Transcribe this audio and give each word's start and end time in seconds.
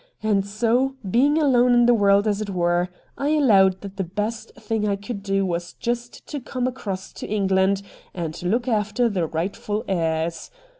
And 0.23 0.43
so, 0.47 0.95
being 1.07 1.39
alone 1.39 1.75
in 1.75 1.85
the 1.85 1.93
world 1.93 2.27
as 2.27 2.41
it 2.41 2.49
were, 2.49 2.89
I 3.19 3.35
allowed 3.37 3.81
that 3.81 3.97
the 3.97 4.03
best 4.03 4.51
thing 4.55 4.87
I 4.87 4.95
could 4.95 5.21
do 5.21 5.45
was 5.45 5.73
just 5.73 6.25
to 6.25 6.39
come 6.39 6.65
across 6.65 7.13
to 7.13 7.27
England 7.27 7.83
and 8.11 8.41
look 8.41 8.67
after 8.67 9.07
the 9.07 9.27
rightful 9.27 9.85
heirs. 9.87 10.49